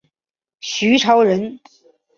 [0.61, 1.59] 徐潮人。